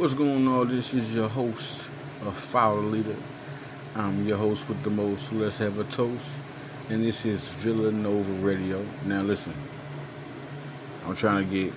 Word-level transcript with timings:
What's 0.00 0.14
going 0.14 0.48
on? 0.48 0.68
This 0.68 0.94
is 0.94 1.14
your 1.14 1.28
host 1.28 1.90
of 2.24 2.34
Follow 2.34 2.80
Leader. 2.80 3.16
I'm 3.94 4.26
your 4.26 4.38
host 4.38 4.66
with 4.66 4.82
the 4.82 4.88
most. 4.88 5.30
Let's 5.30 5.58
have 5.58 5.78
a 5.78 5.84
toast. 5.84 6.40
And 6.88 7.04
this 7.04 7.26
is 7.26 7.46
Villanova 7.56 8.32
Radio. 8.42 8.82
Now 9.04 9.20
listen, 9.20 9.52
I'm 11.04 11.14
trying 11.14 11.46
to 11.46 11.54
get, 11.54 11.74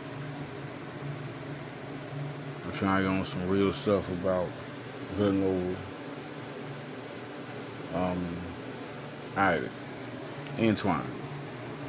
I'm 2.65 2.71
trying 2.71 3.03
to 3.03 3.09
get 3.09 3.19
on 3.19 3.25
some 3.25 3.49
real 3.49 3.73
stuff 3.73 4.09
about 4.21 4.47
Villanova. 5.15 5.75
Um, 7.93 8.25
alright, 9.35 9.69
Antoine. 10.61 11.05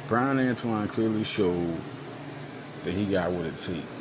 Bryan 0.09 0.49
Antoine 0.49 0.89
clearly 0.89 1.23
showed 1.23 1.79
that 2.83 2.93
he 2.93 3.05
got 3.05 3.31
what 3.31 3.45
it 3.45 3.57
takes. 3.61 3.94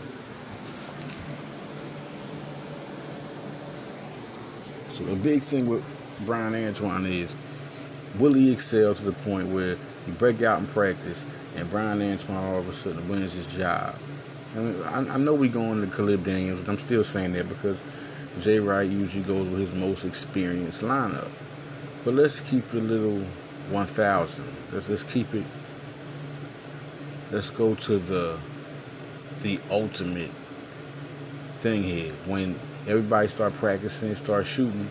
The 5.07 5.17
big 5.17 5.43
thing 5.43 5.67
with 5.67 5.85
Bryan 6.25 6.55
Antoine 6.55 7.07
is 7.07 7.35
will 8.19 8.33
he 8.33 8.53
excel 8.53 8.95
to 8.95 9.05
the 9.05 9.13
point 9.13 9.49
where 9.49 9.77
he 10.07 10.13
break 10.13 10.43
out 10.43 10.61
in 10.61 10.67
practice 10.67 11.25
and 11.57 11.69
Bryan 11.71 12.03
Antoine 12.03 12.37
all 12.37 12.59
of 12.59 12.69
a 12.69 12.73
sudden 12.73 13.09
wins 13.09 13.33
his 13.33 13.47
job? 13.47 13.97
I, 14.55 14.59
mean, 14.59 14.83
I, 14.83 15.15
I 15.15 15.17
know 15.17 15.35
we're 15.35 15.51
going 15.51 15.81
to 15.81 15.95
Caleb 15.95 16.25
Daniels, 16.25 16.61
but 16.61 16.71
I'm 16.71 16.79
still 16.79 17.05
saying 17.05 17.33
that 17.33 17.49
because 17.49 17.79
Jay 18.41 18.61
Wright 18.61 18.89
usually 18.89 19.23
goes 19.23 19.49
with 19.49 19.61
his 19.61 19.75
most 19.75 20.05
experienced 20.05 20.83
lineup. 20.83 21.29
But 22.05 22.15
let's 22.15 22.41
keep 22.41 22.73
it 22.73 22.79
a 22.79 22.81
little 22.81 23.25
1,000. 23.71 24.45
Let's, 24.73 24.89
let's 24.89 25.05
keep 25.05 25.35
it 25.35 25.45
let's 27.35 27.51
go 27.51 27.75
to 27.75 27.99
the 27.99 28.39
the 29.43 29.59
ultimate 29.71 30.31
thing 31.61 31.83
here. 31.83 32.13
When 32.27 32.59
everybody 32.87 33.29
start 33.29 33.53
practicing, 33.55 34.15
start 34.17 34.47
shooting, 34.47 34.89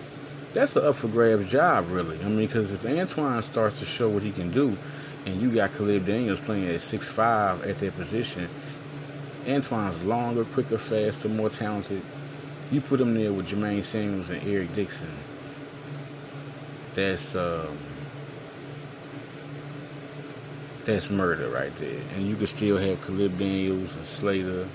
that's 0.53 0.75
an 0.75 0.85
up 0.85 0.95
for 0.95 1.07
grabs 1.07 1.49
job, 1.49 1.89
really. 1.89 2.19
I 2.23 2.27
mean, 2.27 2.47
because 2.47 2.71
if 2.71 2.85
Antoine 2.85 3.41
starts 3.41 3.79
to 3.79 3.85
show 3.85 4.09
what 4.09 4.23
he 4.23 4.31
can 4.31 4.51
do, 4.51 4.77
and 5.25 5.41
you 5.41 5.51
got 5.51 5.73
Caleb 5.73 6.05
Daniels 6.05 6.39
playing 6.41 6.67
at 6.67 6.81
six 6.81 7.09
five 7.09 7.63
at 7.63 7.79
that 7.79 7.95
position, 7.95 8.47
Antoine's 9.47 10.03
longer, 10.03 10.45
quicker, 10.45 10.77
faster, 10.77 11.29
more 11.29 11.49
talented. 11.49 12.01
You 12.71 12.81
put 12.81 13.01
him 13.01 13.13
there 13.13 13.33
with 13.33 13.47
Jermaine 13.49 13.83
Samuels 13.83 14.29
and 14.29 14.45
Eric 14.47 14.73
Dixon. 14.73 15.09
That's 16.95 17.35
um, 17.35 17.77
that's 20.85 21.09
murder 21.09 21.49
right 21.49 21.75
there. 21.77 22.01
And 22.15 22.27
you 22.27 22.35
can 22.35 22.47
still 22.47 22.77
have 22.77 23.05
Caleb 23.05 23.37
Daniels 23.37 23.95
and 23.95 24.05
Slater 24.05 24.67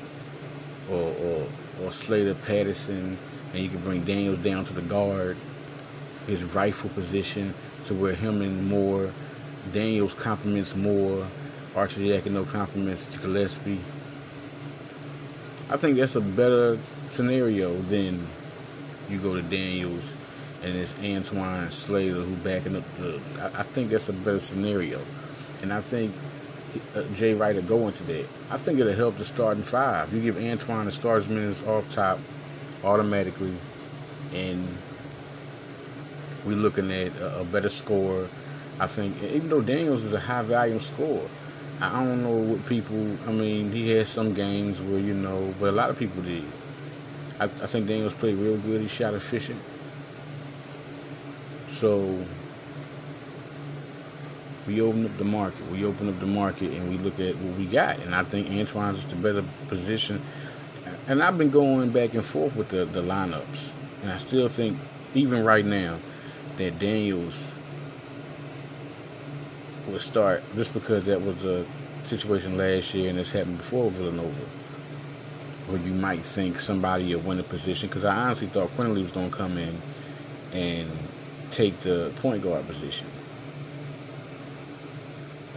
or, 0.91 1.15
or, 1.23 1.47
or 1.83 1.93
Slater 1.93 2.35
Patterson, 2.35 3.17
and 3.53 3.63
you 3.63 3.69
can 3.69 3.81
bring 3.81 4.05
Daniels 4.05 4.39
down 4.39 4.65
to 4.65 4.75
the 4.75 4.83
guard, 4.83 5.37
his 6.27 6.45
rightful 6.45 6.91
position, 6.91 7.55
to 7.87 7.95
where 7.95 8.15
him 8.15 8.43
and 8.43 8.69
Moore, 8.69 9.11
Daniels 9.73 10.15
compliments 10.15 10.75
Moore, 10.75 11.27
no 11.77 12.45
compliments 12.45 13.07
to 13.07 13.19
Gillespie. 13.19 13.81
I 15.71 15.77
think 15.77 15.99
that's 15.99 16.17
a 16.17 16.21
better 16.21 16.79
scenario 17.07 17.75
than 17.83 18.27
you 19.09 19.19
go 19.19 19.35
to 19.35 19.43
Daniels 19.43 20.13
and 20.63 20.75
it's 20.77 20.95
Antoine 21.01 21.71
Slater 21.71 22.15
who 22.15 22.35
backing 22.37 22.77
up 22.77 22.85
the. 22.97 23.21
I, 23.41 23.61
I 23.61 23.63
think 23.63 23.91
that's 23.91 24.09
a 24.09 24.13
better 24.13 24.41
scenario. 24.41 25.01
And 25.63 25.73
I 25.73 25.81
think 25.81 26.15
Uh, 26.95 27.03
Jay 27.15 27.35
Wright 27.35 27.55
will 27.55 27.63
go 27.63 27.87
into 27.89 28.03
that. 28.05 28.27
I 28.51 28.59
think 28.59 28.79
it'll 28.79 28.93
help 28.93 29.17
the 29.17 29.25
starting 29.25 29.63
five. 29.63 30.13
You 30.13 30.21
give 30.21 30.37
Antoine 30.37 30.87
the 30.87 30.93
starting 30.93 31.35
minutes 31.35 31.63
off 31.67 31.89
top 31.89 32.19
automatically, 32.85 33.55
and 34.35 34.69
we're 36.45 36.57
looking 36.57 36.91
at 36.91 37.17
a, 37.17 37.41
a 37.41 37.45
better 37.45 37.69
score. 37.69 38.29
I 38.81 38.87
think, 38.87 39.21
even 39.23 39.49
though 39.49 39.61
Daniels 39.61 40.05
is 40.05 40.13
a 40.13 40.21
high 40.21 40.43
volume 40.43 40.81
scorer, 40.81 41.29
I 41.81 42.05
don't 42.05 42.23
know 42.23 42.37
what 42.37 42.67
people. 42.67 43.17
I 43.27 43.33
mean, 43.33 43.73
he 43.73 43.91
had 43.91 44.07
some 44.07 44.35
games 44.35 44.81
where 44.81 44.99
you 44.99 45.15
know, 45.15 45.55
but 45.59 45.71
a 45.71 45.73
lot 45.73 45.91
of 45.91 45.99
people 45.99 46.23
did. 46.23 46.45
I, 47.41 47.45
I 47.45 47.49
think 47.49 47.87
Daniels 47.87 48.15
played 48.15 48.37
real 48.37 48.57
good. 48.59 48.81
He 48.81 48.89
shot 48.89 49.15
efficient. 49.15 49.61
So 51.71 52.25
we 54.69 54.83
open 54.83 55.07
up 55.07 55.17
the 55.17 55.25
market. 55.25 55.67
We 55.71 55.85
open 55.85 56.09
up 56.11 56.21
the 56.21 56.27
market 56.27 56.73
and 56.73 56.89
we 56.91 56.99
look 56.99 57.19
at 57.19 57.35
what 57.37 57.59
we 57.59 57.65
got. 57.65 57.99
And 58.01 58.15
I 58.15 58.23
think 58.23 58.51
Antoine's 58.51 59.11
a 59.11 59.17
better 59.17 59.43
position. 59.67 60.21
And 61.09 61.23
I've 61.23 61.39
been 61.39 61.51
going 61.51 61.91
back 61.91 62.13
and 62.13 62.25
forth 62.25 62.55
with 62.55 62.69
the, 62.69 62.85
the 62.85 63.03
lineups. 63.03 63.73
And 64.03 64.13
I 64.13 64.19
still 64.19 64.47
think, 64.49 64.79
even 65.15 65.43
right 65.43 65.65
now, 65.65 65.97
that 66.59 66.79
Daniels 66.79 67.55
would 69.89 70.03
start 70.03 70.43
just 70.55 70.75
because 70.75 71.07
that 71.07 71.23
was 71.23 71.45
a 71.45 71.65
situation 72.05 72.59
last 72.59 72.93
year 72.93 73.09
and 73.09 73.19
it's 73.19 73.33
happened 73.33 73.59
before 73.59 73.91
Villanova. 73.91 74.45
Where 75.67 75.81
you 75.81 75.95
might 75.95 76.21
think 76.21 76.61
somebody 76.61 77.15
will 77.15 77.23
win 77.23 77.41
a 77.41 77.43
position. 77.43 77.89
Because 77.89 78.05
I 78.05 78.15
honestly 78.15 78.49
thought 78.49 78.69
Quinerly 78.77 79.03
was 79.03 79.13
going 79.13 79.31
to 79.31 79.37
come 79.37 79.57
in 79.57 79.81
and 80.53 80.91
take 81.51 81.81
the 81.81 82.13
point 82.17 82.43
guard 82.43 82.67
position 82.67 83.07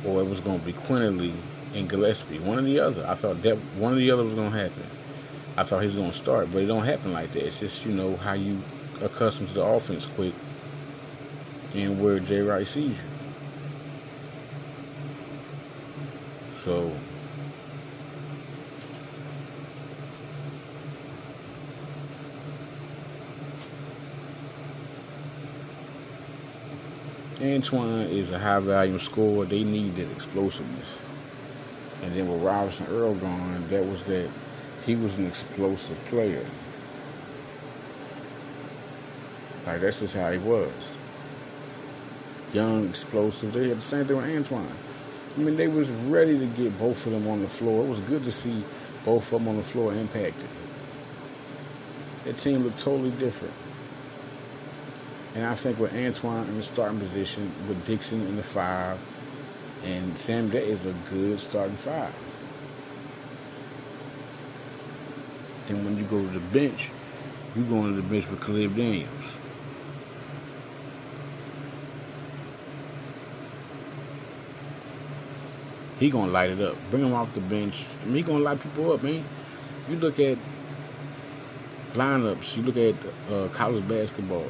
or 0.05 0.21
it 0.21 0.27
was 0.27 0.39
going 0.39 0.59
to 0.59 0.65
be 0.65 0.73
Quinerly 0.73 1.33
and 1.73 1.89
Gillespie, 1.89 2.39
one 2.39 2.59
or 2.59 2.63
the 2.63 2.79
other. 2.79 3.05
I 3.07 3.15
thought 3.15 3.41
that 3.43 3.57
one 3.77 3.93
or 3.93 3.97
the 3.97 4.11
other 4.11 4.23
was 4.23 4.33
going 4.33 4.51
to 4.51 4.57
happen. 4.57 4.83
I 5.57 5.63
thought 5.63 5.79
he 5.79 5.85
was 5.85 5.95
going 5.95 6.11
to 6.11 6.17
start, 6.17 6.51
but 6.51 6.63
it 6.63 6.65
don't 6.65 6.85
happen 6.85 7.11
like 7.13 7.31
that. 7.33 7.45
It's 7.45 7.59
just 7.59 7.85
you 7.85 7.93
know 7.93 8.15
how 8.17 8.33
you 8.33 8.61
accustomed 9.01 9.49
to 9.49 9.55
the 9.55 9.63
offense 9.63 10.05
quick, 10.05 10.33
and 11.75 12.01
where 12.01 12.19
Jay 12.19 12.41
Wright 12.41 12.67
sees 12.67 12.97
you. 12.97 13.03
So. 16.63 16.91
Antoine 27.41 28.07
is 28.07 28.29
a 28.29 28.37
high 28.37 28.59
volume 28.59 28.99
scorer. 28.99 29.45
They 29.45 29.63
need 29.63 29.95
that 29.95 30.11
explosiveness. 30.11 30.99
And 32.03 32.13
then 32.13 32.27
with 32.27 32.41
Robinson 32.41 32.85
Earl 32.87 33.15
gone, 33.15 33.67
that 33.69 33.83
was 33.83 34.03
that 34.03 34.29
he 34.85 34.95
was 34.95 35.17
an 35.17 35.25
explosive 35.25 35.97
player. 36.05 36.45
Like 39.65 39.81
that's 39.81 39.99
just 39.99 40.15
how 40.15 40.31
he 40.31 40.37
was. 40.37 40.71
Young, 42.53 42.89
explosive. 42.89 43.53
They 43.53 43.69
had 43.69 43.77
the 43.77 43.81
same 43.81 44.05
thing 44.05 44.17
with 44.17 44.25
Antoine. 44.25 44.67
I 45.35 45.39
mean, 45.39 45.55
they 45.55 45.67
was 45.67 45.89
ready 45.89 46.37
to 46.37 46.45
get 46.45 46.77
both 46.77 47.05
of 47.05 47.13
them 47.13 47.27
on 47.27 47.41
the 47.41 47.47
floor. 47.47 47.85
It 47.85 47.89
was 47.89 48.01
good 48.01 48.23
to 48.25 48.31
see 48.31 48.63
both 49.05 49.31
of 49.31 49.39
them 49.39 49.47
on 49.47 49.57
the 49.57 49.63
floor 49.63 49.93
impacted. 49.93 50.47
That 52.25 52.37
team 52.37 52.63
looked 52.63 52.79
totally 52.79 53.11
different. 53.11 53.53
And 55.33 55.45
I 55.45 55.55
think 55.55 55.79
with 55.79 55.93
Antoine 55.93 56.47
in 56.47 56.57
the 56.57 56.63
starting 56.63 56.99
position, 56.99 57.51
with 57.67 57.85
Dixon 57.85 58.21
in 58.27 58.35
the 58.35 58.43
five, 58.43 58.99
and 59.83 60.17
Sam 60.17 60.49
Day 60.49 60.67
is 60.67 60.85
a 60.85 60.93
good 61.09 61.39
starting 61.39 61.75
five. 61.75 62.13
Then 65.67 65.85
when 65.85 65.97
you 65.97 66.03
go 66.03 66.21
to 66.21 66.27
the 66.27 66.39
bench, 66.39 66.91
you 67.55 67.63
go 67.63 67.83
to 67.83 67.93
the 67.93 68.01
bench 68.01 68.29
with 68.29 68.45
Caleb 68.45 68.75
Daniels. 68.75 69.37
He 75.99 76.09
gonna 76.09 76.31
light 76.31 76.49
it 76.49 76.59
up. 76.59 76.75
Bring 76.89 77.05
him 77.05 77.13
off 77.13 77.31
the 77.33 77.41
bench. 77.41 77.85
I 78.01 78.05
mean, 78.05 78.15
he 78.15 78.21
gonna 78.23 78.39
light 78.39 78.59
people 78.59 78.91
up, 78.91 79.03
man. 79.03 79.23
You 79.87 79.97
look 79.97 80.19
at 80.19 80.37
lineups. 81.93 82.57
You 82.57 82.63
look 82.63 82.77
at 82.77 82.95
uh, 83.31 83.47
college 83.49 83.87
basketball. 83.87 84.47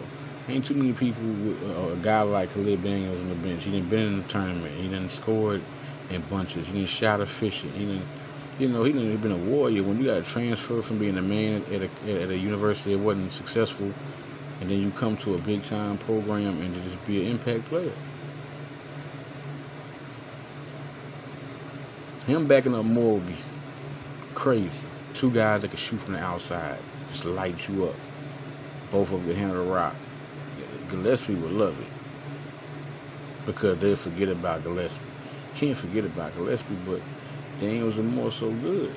Ain't 0.48 0.66
too 0.66 0.74
many 0.74 0.94
people 0.94 1.22
with 1.24 1.62
uh, 1.70 1.94
a 1.94 1.96
guy 1.98 2.22
like 2.24 2.54
Caleb 2.54 2.84
Daniels 2.84 3.20
on 3.20 3.30
the 3.30 3.36
bench. 3.36 3.64
He 3.64 3.72
didn't 3.72 3.90
been 3.90 4.08
in 4.08 4.22
the 4.22 4.28
tournament. 4.28 4.74
He 4.76 4.88
didn't 4.88 5.10
scored 5.10 5.62
in 6.10 6.22
bunches. 6.22 6.68
He 6.68 6.74
didn't 6.74 6.90
shot 6.90 7.22
efficient. 7.22 7.74
He 7.74 7.86
didn't, 7.86 8.06
you 8.58 8.68
know, 8.68 8.84
he 8.84 8.92
didn't 8.92 9.18
been 9.18 9.32
a 9.32 9.38
warrior. 9.38 9.84
When 9.84 10.00
you 10.00 10.06
got 10.06 10.18
a 10.18 10.24
transfer 10.24 10.82
from 10.82 10.98
being 10.98 11.18
a 11.18 11.22
man 11.22 11.64
at 11.72 11.82
a, 11.84 12.22
at 12.22 12.30
a 12.30 12.38
university 12.38 12.96
that 12.96 13.00
wasn't 13.00 13.32
successful, 13.32 13.94
and 14.60 14.70
then 14.70 14.80
you 14.80 14.92
come 14.92 15.16
to 15.18 15.36
a 15.36 15.38
big 15.38 15.64
time 15.64 15.98
program 16.00 16.60
and 16.62 16.74
just 16.84 17.06
be 17.06 17.22
an 17.22 17.32
impact 17.32 17.66
player. 17.66 17.92
Him 22.26 22.48
backing 22.48 22.76
up 22.76 22.86
Moore 22.86 23.16
would 23.16 23.28
be 23.28 23.36
crazy. 24.36 24.70
Two 25.14 25.32
guys 25.32 25.62
that 25.62 25.70
can 25.70 25.78
shoot 25.78 26.00
from 26.00 26.14
the 26.14 26.20
outside, 26.20 26.78
just 27.10 27.26
light 27.26 27.68
you 27.68 27.86
up. 27.86 27.96
Both 28.90 29.12
of 29.12 29.26
them 29.26 29.36
handle 29.36 29.66
the 29.66 29.72
rock. 29.72 29.96
Gillespie 30.92 31.36
would 31.36 31.52
love 31.52 31.80
it 31.80 31.88
because 33.46 33.80
they 33.80 33.96
forget 33.96 34.28
about 34.28 34.64
Gillespie. 34.64 35.02
Can't 35.56 35.78
forget 35.78 36.04
about 36.06 36.36
Gillespie, 36.36 36.76
but 36.86 37.02
Daniels 37.60 37.98
are 37.98 38.04
more 38.04 38.32
so 38.32 38.52
good. 38.52 38.94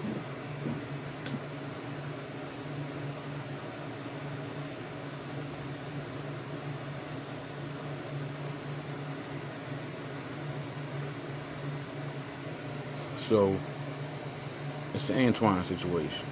So 13.19 13.57
it's 14.93 15.09
the 15.09 15.15
Antoine 15.15 15.65
situation. 15.65 16.27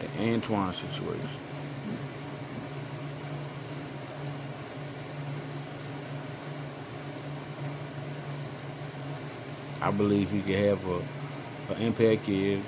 The 0.00 0.32
Antoine 0.32 0.72
situation. 0.72 1.40
I 9.84 9.90
believe 9.90 10.30
he 10.30 10.40
could 10.40 10.54
have 10.54 10.86
a, 10.86 10.96
an 11.74 11.82
impact 11.82 12.26
year, 12.26 12.58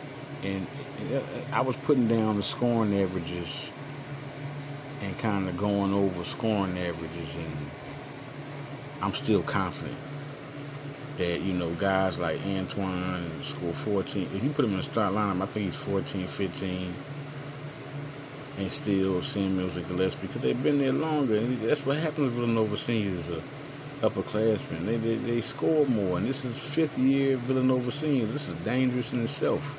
and, 0.42 0.66
and 1.10 1.24
I 1.50 1.62
was 1.62 1.74
putting 1.74 2.08
down 2.08 2.36
the 2.36 2.42
scoring 2.42 2.94
averages 3.00 3.70
and 5.00 5.16
kind 5.18 5.48
of 5.48 5.56
going 5.56 5.94
over 5.94 6.24
scoring 6.24 6.76
averages, 6.76 7.34
and 7.34 7.70
I'm 9.00 9.14
still 9.14 9.42
confident 9.42 9.96
that 11.16 11.40
you 11.40 11.54
know 11.54 11.70
guys 11.70 12.18
like 12.18 12.38
Antoine 12.44 13.30
score 13.42 13.72
14. 13.72 14.28
If 14.34 14.44
you 14.44 14.50
put 14.50 14.66
him 14.66 14.72
in 14.72 14.76
the 14.76 14.82
start 14.82 15.14
lineup, 15.14 15.40
I 15.40 15.46
think 15.46 15.66
he's 15.66 15.76
14, 15.76 16.26
15, 16.26 16.94
and 18.58 18.70
still 18.70 19.22
Samuels 19.22 19.74
and 19.76 19.88
Gillespie 19.88 20.26
because 20.26 20.42
they've 20.42 20.62
been 20.62 20.78
there 20.78 20.92
longer, 20.92 21.36
and 21.36 21.62
that's 21.62 21.86
what 21.86 21.96
happens 21.96 22.26
with 22.26 22.34
Villanova 22.34 22.76
seniors. 22.76 23.26
Uh, 23.30 23.40
upperclassmen. 24.02 24.86
They, 24.86 24.96
they 24.96 25.14
they 25.16 25.40
score 25.40 25.86
more, 25.86 26.18
and 26.18 26.26
this 26.26 26.44
is 26.44 26.58
fifth 26.58 26.98
year 26.98 27.36
Villanova 27.36 27.90
seniors. 27.90 28.32
This 28.32 28.48
is 28.48 28.54
dangerous 28.56 29.12
in 29.12 29.22
itself. 29.22 29.76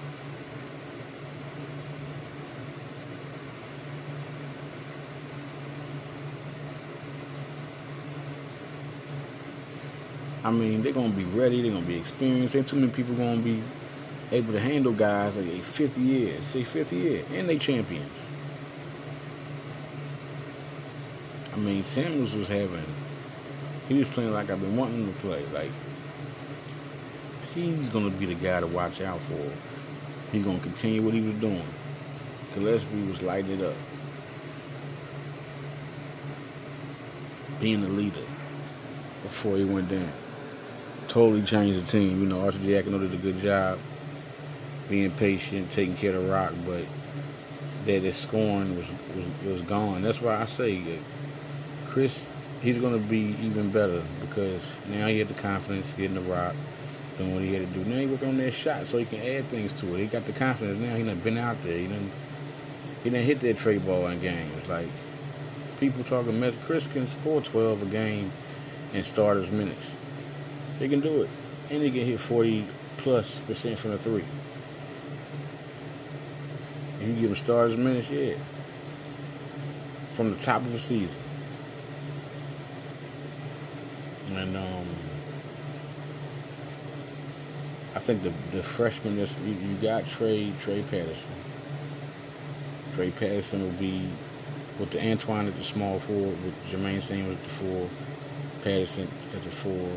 I 10.44 10.52
mean, 10.52 10.82
they're 10.82 10.94
gonna 10.94 11.10
be 11.10 11.26
ready. 11.26 11.62
They're 11.62 11.72
gonna 11.72 11.86
be 11.86 11.98
experienced. 11.98 12.56
Ain't 12.56 12.68
too 12.68 12.78
many 12.78 12.92
people 12.92 13.14
gonna 13.16 13.38
be 13.38 13.62
able 14.32 14.54
to 14.54 14.60
handle 14.60 14.94
guys 14.94 15.38
like 15.38 15.48
a 15.48 15.60
fifth 15.60 15.98
year, 15.98 16.42
say 16.42 16.64
fifth 16.64 16.94
year, 16.94 17.24
and 17.34 17.48
they 17.48 17.58
champions. 17.58 18.10
I 21.54 21.58
mean, 21.58 21.84
Samuels 21.84 22.34
was 22.34 22.48
having 22.48 22.86
he 23.88 23.98
was 24.00 24.10
playing 24.10 24.34
like 24.34 24.50
I've 24.50 24.62
been 24.62 24.76
wanting 24.76 25.06
him 25.06 25.14
to 25.14 25.20
play. 25.20 25.44
Like 25.54 25.72
he's 27.54 27.88
gonna 27.90 28.10
be 28.10 28.26
the 28.26 28.36
guy 28.36 28.60
to 28.60 28.68
watch 28.68 29.02
out 29.02 29.20
for. 29.22 29.52
He's 30.32 30.44
gonna 30.44 30.60
continue 30.60 31.02
what 31.02 31.14
he 31.14 31.22
was 31.22 31.36
doing. 31.36 31.66
Gillespie 32.54 33.04
was 33.04 33.22
lighting 33.22 33.60
it 33.60 33.66
up. 33.66 33.76
Being 37.60 37.82
the 37.82 37.90
leader 37.90 38.22
before 39.24 39.58
he 39.58 39.66
went 39.66 39.90
down. 39.90 40.12
Totally 41.08 41.42
changed 41.42 41.86
the 41.86 41.92
team. 41.92 42.22
You 42.22 42.28
know, 42.28 42.42
Archie 42.42 42.60
Arcidiacono 42.60 43.00
did 43.00 43.14
a 43.14 43.18
good 43.18 43.40
job 43.40 43.80
being 44.90 45.12
patient, 45.12 45.72
taking 45.72 45.96
care 45.96 46.16
of 46.16 46.30
rock, 46.30 46.54
but 46.66 46.84
that 47.86 48.04
his 48.04 48.16
scoring 48.16 48.78
was, 48.78 48.90
was, 49.16 49.26
was 49.46 49.62
gone. 49.64 50.02
That's 50.02 50.22
why 50.22 50.42
I 50.42 50.46
say 50.46 50.78
uh, 50.82 51.88
Chris 51.88 52.26
he's 52.62 52.78
going 52.78 52.94
to 52.94 53.08
be 53.08 53.36
even 53.42 53.72
better 53.72 54.02
because 54.22 54.76
now 54.90 55.08
he 55.08 55.20
had 55.20 55.28
the 55.28 55.34
confidence 55.36 55.94
getting 55.94 56.16
the 56.16 56.22
rock, 56.22 56.56
doing 57.18 57.34
what 57.34 57.44
he 57.44 57.54
had 57.54 57.68
to 57.68 57.80
do. 57.80 57.90
Now 57.90 58.00
he 58.00 58.08
working 58.08 58.30
on 58.30 58.38
that 58.38 58.52
shot 58.52 58.88
so 58.88 58.98
he 58.98 59.06
can 59.06 59.22
add 59.22 59.46
things 59.46 59.74
to 59.74 59.96
it. 59.96 60.00
He 60.00 60.06
got 60.08 60.26
the 60.26 60.34
confidence 60.34 60.80
now. 60.80 60.96
He 60.96 61.04
done 61.04 61.20
been 61.20 61.38
out 61.38 61.62
there. 61.64 61.78
He 61.78 61.88
done, 61.88 62.12
he 63.04 63.10
done 63.10 63.24
hit 63.24 63.40
that 63.42 63.58
trade 63.58 63.86
ball 63.86 64.08
in 64.08 64.20
games. 64.20 64.68
Like 64.68 64.88
people 65.80 66.04
talking 66.04 66.40
mess. 66.40 66.58
Chris 66.64 66.88
can 66.88 67.08
score 67.08 67.42
12 67.42 67.84
a 67.84 67.86
game 67.86 68.32
in 68.94 69.04
starters 69.04 69.52
minutes. 69.52 69.96
He 70.80 70.88
can 70.88 71.00
do 71.00 71.24
it, 71.24 71.30
and 71.70 71.82
he 71.82 71.92
can 71.92 72.06
hit 72.06 72.20
40 72.20 72.66
plus 72.98 73.40
percent 73.40 73.80
from 73.80 73.92
the 73.92 73.98
three. 73.98 74.26
If 77.00 77.08
you 77.08 77.14
give 77.14 77.30
him 77.30 77.36
starters 77.36 77.78
minutes, 77.78 78.10
yeah, 78.10 78.36
from 80.14 80.32
the 80.32 80.40
top 80.40 80.62
of 80.62 80.72
the 80.72 80.80
season. 80.80 81.16
And 84.30 84.58
um, 84.58 84.86
I 87.96 88.00
think 88.00 88.24
the 88.24 88.34
the 88.52 88.62
freshman 88.62 89.18
that's 89.18 89.36
you, 89.46 89.54
you 89.54 89.76
got 89.82 90.06
Trey 90.06 90.52
Trey 90.60 90.82
Patterson. 90.84 91.32
Trey 92.96 93.12
Patterson 93.12 93.62
will 93.64 93.80
be 93.80 94.08
with 94.80 94.92
the 94.92 95.04
Antoine 95.04 95.48
at 95.48 95.56
the 95.56 95.64
small 95.64 96.00
four, 96.00 96.16
with 96.28 96.54
Jermaine 96.70 97.02
Samuels 97.02 97.38
at 97.38 97.44
the 97.44 97.50
four, 97.50 97.90
Patterson 98.64 99.08
at 99.36 99.44
the 99.44 99.50
four, 99.50 99.90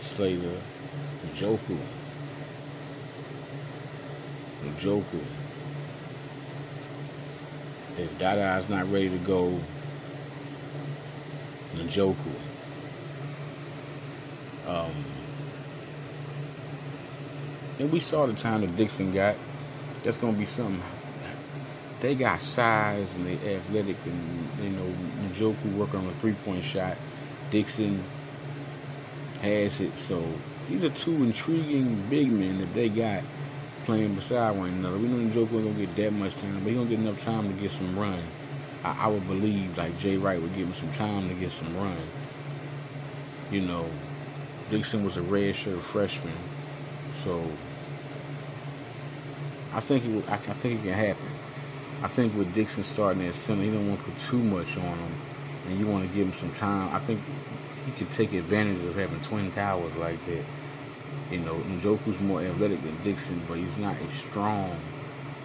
Slater, 0.00 0.58
Njoku. 1.34 1.78
Njoku. 4.64 5.20
If 7.98 8.18
Dada 8.18 8.56
is 8.58 8.68
not 8.68 8.90
ready 8.90 9.08
to 9.10 9.18
go, 9.18 9.58
Njoku. 11.74 12.51
Um, 14.66 14.92
and 17.78 17.90
we 17.90 18.00
saw 18.00 18.26
the 18.26 18.34
time 18.34 18.60
that 18.60 18.76
Dixon 18.76 19.12
got. 19.12 19.36
That's 20.04 20.18
gonna 20.18 20.36
be 20.36 20.46
something. 20.46 20.82
They 22.00 22.14
got 22.14 22.40
size 22.40 23.14
and 23.14 23.26
they 23.26 23.56
athletic, 23.56 23.96
and 24.04 24.48
you 24.62 24.70
know 24.70 24.94
Njoku 25.32 25.74
work 25.74 25.94
on 25.94 26.06
a 26.06 26.12
three 26.14 26.34
point 26.34 26.64
shot. 26.64 26.96
Dixon 27.50 28.02
has 29.40 29.80
it, 29.80 29.98
so 29.98 30.24
these 30.68 30.84
are 30.84 30.90
two 30.90 31.14
intriguing 31.22 32.04
big 32.08 32.30
men 32.30 32.58
that 32.58 32.72
they 32.74 32.88
got 32.88 33.22
playing 33.84 34.14
beside 34.14 34.56
one 34.56 34.70
another. 34.70 34.96
We 34.96 35.08
know 35.08 35.16
Njoku 35.16 35.54
ain't 35.54 35.64
gonna 35.64 35.86
get 35.86 35.96
that 35.96 36.12
much 36.12 36.36
time, 36.36 36.60
but 36.60 36.70
he 36.70 36.74
gonna 36.74 36.88
get 36.88 37.00
enough 37.00 37.18
time 37.18 37.48
to 37.52 37.60
get 37.60 37.70
some 37.70 37.98
run. 37.98 38.18
I, 38.84 39.04
I 39.04 39.06
would 39.08 39.26
believe 39.26 39.76
like 39.76 39.96
Jay 39.98 40.16
Wright 40.16 40.40
would 40.40 40.54
give 40.54 40.66
him 40.66 40.74
some 40.74 40.92
time 40.92 41.28
to 41.28 41.34
get 41.34 41.50
some 41.50 41.76
run. 41.76 41.96
You 43.50 43.62
know, 43.62 43.86
Dixon 44.72 45.04
was 45.04 45.18
a 45.18 45.20
redshirt 45.20 45.82
freshman, 45.82 46.32
so 47.22 47.44
I 49.74 49.80
think 49.80 50.02
it, 50.06 50.30
I, 50.30 50.36
I 50.36 50.38
think 50.38 50.80
it 50.80 50.84
can 50.84 50.94
happen. 50.94 51.28
I 52.02 52.08
think 52.08 52.34
with 52.34 52.54
Dixon 52.54 52.82
starting 52.82 53.22
at 53.28 53.34
center, 53.34 53.64
you 53.64 53.72
don't 53.72 53.86
want 53.86 54.00
to 54.00 54.10
put 54.10 54.18
too 54.18 54.38
much 54.38 54.78
on 54.78 54.96
him, 54.96 55.14
and 55.68 55.78
you 55.78 55.86
want 55.86 56.08
to 56.08 56.16
give 56.16 56.26
him 56.26 56.32
some 56.32 56.52
time. 56.52 56.88
I 56.94 57.00
think 57.00 57.20
he 57.84 57.92
could 57.92 58.08
take 58.08 58.32
advantage 58.32 58.82
of 58.86 58.96
having 58.96 59.20
twin 59.20 59.52
towers 59.52 59.94
like 59.96 60.24
that. 60.24 60.44
You 61.30 61.40
know, 61.40 61.56
Njoku's 61.56 62.18
more 62.20 62.40
athletic 62.40 62.82
than 62.82 62.96
Dixon, 63.02 63.42
but 63.46 63.58
he's 63.58 63.76
not 63.76 63.94
as 64.06 64.14
strong 64.14 64.74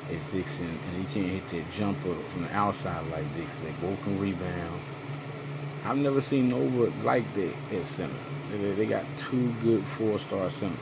as 0.10 0.32
Dixon, 0.32 0.70
and 0.70 1.06
he 1.06 1.14
can't 1.14 1.30
hit 1.30 1.50
that 1.50 1.70
jumper 1.74 2.16
from 2.28 2.44
the 2.44 2.56
outside 2.56 3.06
like 3.12 3.26
Dixon. 3.36 3.66
They 3.66 3.88
both 3.88 4.02
can 4.06 4.18
rebound. 4.22 4.80
I've 5.88 5.98
never 5.98 6.20
seen 6.20 6.50
Nova 6.50 6.92
like 7.06 7.34
that 7.36 7.54
at 7.72 7.86
center. 7.86 8.14
They, 8.52 8.74
they 8.74 8.86
got 8.86 9.06
two 9.18 9.54
good 9.64 9.82
four-star 9.86 10.50
centers. 10.50 10.78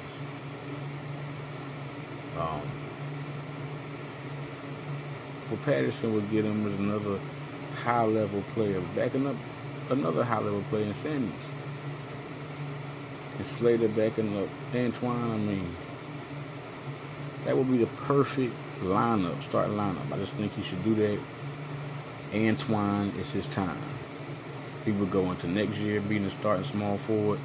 Um, 2.39 2.61
Patterson 5.63 6.13
would 6.15 6.29
get 6.31 6.43
him 6.43 6.65
is 6.65 6.73
another 6.79 7.19
high-level 7.83 8.41
player, 8.53 8.81
backing 8.95 9.27
up 9.27 9.35
another 9.91 10.23
high-level 10.23 10.63
player 10.69 10.85
in 10.85 10.93
Samuels. 10.95 11.33
And 13.37 13.45
Slater 13.45 13.89
backing 13.89 14.35
up 14.41 14.49
Antoine. 14.73 15.31
I 15.31 15.37
mean, 15.37 15.75
that 17.45 17.55
would 17.55 17.69
be 17.69 17.77
the 17.77 17.85
perfect 17.85 18.55
lineup, 18.81 19.39
starting 19.43 19.75
lineup. 19.75 20.11
I 20.11 20.17
just 20.17 20.33
think 20.33 20.53
he 20.53 20.63
should 20.63 20.83
do 20.83 20.95
that. 20.95 21.19
Antoine 22.33 23.13
is 23.19 23.31
his 23.31 23.45
time. 23.45 23.77
Would 24.91 25.09
go 25.09 25.31
into 25.31 25.47
next 25.47 25.77
year 25.77 25.99
being 25.99 26.25
a 26.25 26.31
starting 26.31 26.63
small 26.63 26.97
forward. 26.97 27.39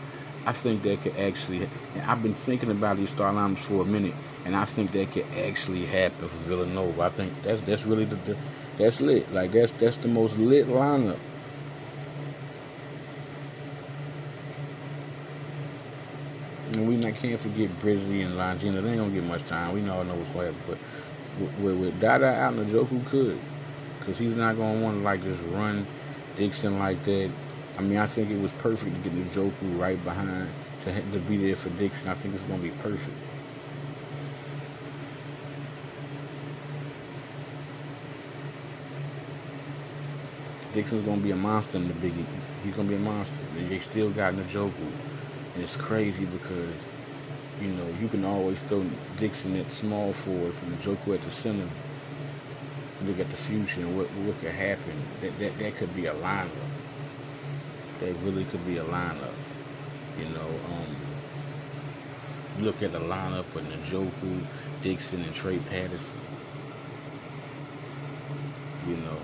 I 0.44 0.52
think 0.52 0.82
that 0.82 1.00
could 1.00 1.16
actually. 1.16 1.68
And 1.94 2.02
I've 2.06 2.22
been 2.22 2.34
thinking 2.34 2.70
about 2.70 2.98
these 2.98 3.08
star 3.08 3.32
lineups 3.32 3.58
for 3.58 3.82
a 3.82 3.84
minute, 3.86 4.14
and 4.44 4.54
I 4.54 4.66
think 4.66 4.92
that 4.92 5.10
could 5.10 5.24
actually 5.38 5.86
happen 5.86 6.28
for 6.28 6.36
Villanova. 6.36 7.02
I 7.02 7.08
think 7.08 7.42
that's 7.42 7.62
that's 7.62 7.84
really 7.86 8.04
the, 8.04 8.16
the 8.16 8.36
that's 8.76 9.00
lit. 9.00 9.32
Like 9.32 9.52
that's 9.52 9.72
that's 9.72 9.96
the 9.96 10.08
most 10.08 10.36
lit 10.36 10.66
lineup. 10.66 11.18
And 16.72 16.88
we 16.88 16.96
not 16.96 17.14
can't 17.14 17.40
forget 17.40 17.80
Bridgely 17.80 18.22
and 18.22 18.34
Longino. 18.34 18.82
They 18.82 18.96
gonna 18.96 19.10
get 19.10 19.24
much 19.24 19.44
time. 19.44 19.74
We 19.74 19.88
all 19.88 20.04
know 20.04 20.14
what's 20.14 20.30
going 20.30 20.52
to 20.52 20.58
happen. 20.58 20.78
But 21.38 21.58
with, 21.58 21.80
with 21.80 22.00
Dada 22.00 22.26
out, 22.26 22.54
Njoku 22.54 23.04
could, 23.06 23.38
because 23.98 24.18
he's 24.18 24.36
not 24.36 24.56
gonna 24.56 24.80
want 24.80 24.98
to 24.98 25.02
like 25.02 25.22
just 25.22 25.42
run 25.48 25.86
Dixon 26.40 26.78
like 26.78 27.04
that. 27.04 27.30
I 27.76 27.82
mean, 27.82 27.98
I 27.98 28.06
think 28.06 28.30
it 28.30 28.40
was 28.40 28.50
perfect 28.52 28.94
to 28.94 29.10
get 29.10 29.12
Njoku 29.12 29.78
right 29.78 30.02
behind 30.02 30.48
to 30.84 31.02
to 31.12 31.18
be 31.18 31.36
there 31.36 31.54
for 31.54 31.68
Dixon. 31.68 32.08
I 32.08 32.14
think 32.14 32.34
it's 32.34 32.44
gonna 32.44 32.62
be 32.62 32.70
perfect. 32.70 33.14
Dixon's 40.72 41.02
gonna 41.02 41.20
be 41.20 41.32
a 41.32 41.36
monster 41.36 41.76
in 41.76 41.88
the 41.88 41.94
Big 41.94 42.14
East. 42.16 42.52
He's 42.64 42.74
gonna 42.74 42.88
be 42.88 42.94
a 42.94 42.98
monster. 42.98 43.36
They 43.68 43.78
still 43.78 44.08
got 44.08 44.32
Njoku. 44.32 44.72
And 45.54 45.62
it's 45.62 45.76
crazy 45.76 46.24
because 46.24 46.86
you 47.60 47.68
know 47.68 47.86
you 48.00 48.08
can 48.08 48.24
always 48.24 48.58
throw 48.62 48.82
Dixon 49.18 49.56
at 49.56 49.70
small 49.70 50.14
forward 50.14 50.54
and 50.64 50.78
Njoku 50.78 51.12
at 51.16 51.22
the 51.22 51.30
center. 51.30 51.68
Look 53.04 53.18
at 53.18 53.30
the 53.30 53.36
future 53.36 53.80
and 53.80 53.96
what 53.96 54.06
what 54.08 54.38
could 54.40 54.52
happen. 54.52 54.92
That 55.22 55.38
that 55.38 55.58
that 55.58 55.76
could 55.76 55.94
be 55.94 56.06
a 56.06 56.14
lineup. 56.14 56.70
That 58.00 58.14
really 58.22 58.44
could 58.44 58.64
be 58.66 58.76
a 58.78 58.84
lineup. 58.84 59.34
You 60.18 60.26
know, 60.26 60.50
um, 60.68 60.96
look 62.64 62.82
at 62.82 62.92
the 62.92 62.98
lineup 63.00 63.46
with 63.54 63.64
Njoku, 63.84 64.44
Dixon, 64.82 65.22
and 65.22 65.34
Trey 65.34 65.58
Patterson. 65.58 66.18
You 68.86 68.96
know. 68.96 69.18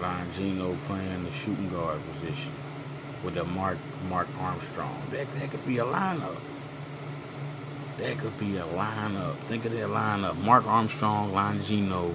Longino 0.00 0.76
playing 0.84 1.24
the 1.24 1.30
shooting 1.30 1.68
guard 1.68 2.00
position 2.12 2.52
with 3.22 3.36
a 3.36 3.44
Mark 3.44 3.78
Mark 4.08 4.28
Armstrong. 4.38 5.02
That 5.10 5.26
that 5.34 5.50
could 5.50 5.66
be 5.66 5.78
a 5.78 5.84
lineup. 5.84 6.36
That 8.00 8.16
could 8.16 8.38
be 8.38 8.56
a 8.56 8.64
lineup. 8.64 9.36
Think 9.40 9.66
of 9.66 9.72
that 9.72 9.88
lineup. 9.88 10.36
Mark 10.42 10.66
Armstrong, 10.66 11.30
Longino, 11.32 12.14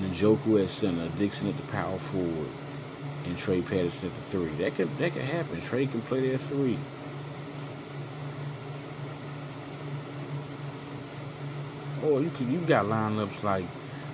Njoku 0.00 0.62
at 0.62 0.70
center, 0.70 1.08
Dixon 1.18 1.48
at 1.48 1.56
the 1.56 1.64
power 1.64 1.98
forward, 1.98 2.48
and 3.24 3.36
Trey 3.36 3.60
Patterson 3.60 4.08
at 4.08 4.14
the 4.14 4.22
three. 4.22 4.50
That 4.62 4.76
could 4.76 4.96
that 4.98 5.14
could 5.14 5.22
happen. 5.22 5.60
Trey 5.60 5.86
can 5.86 6.00
play 6.02 6.30
that 6.30 6.38
three. 6.38 6.78
Or 12.04 12.20
you 12.20 12.30
could 12.30 12.46
you 12.46 12.60
got 12.60 12.86
lineups 12.86 13.42
like 13.42 13.64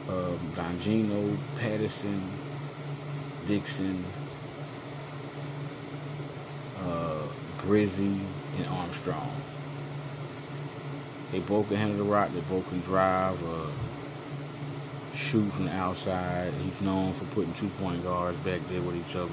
Longino, 0.08 1.36
Patterson, 1.56 2.22
Dixon, 3.46 4.02
uh, 6.80 7.22
Brizzi, 7.58 8.18
and 8.56 8.66
Armstrong. 8.68 9.30
They 11.30 11.40
both 11.40 11.68
can 11.68 11.76
handle 11.76 11.98
the 11.98 12.10
rock. 12.10 12.30
They 12.32 12.40
both 12.40 12.68
can 12.68 12.80
drive, 12.80 13.42
uh, 13.46 13.70
shoot 15.14 15.52
from 15.52 15.66
the 15.66 15.72
outside. 15.72 16.52
He's 16.64 16.80
known 16.80 17.12
for 17.12 17.24
putting 17.26 17.52
two-point 17.52 18.02
guards 18.02 18.38
back 18.38 18.60
there 18.68 18.80
with 18.80 18.96
each 18.96 19.14
other. 19.14 19.30